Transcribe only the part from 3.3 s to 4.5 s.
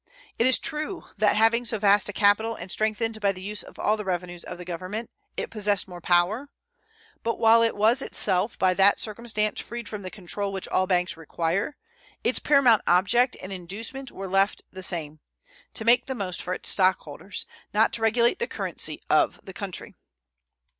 the use of all the revenues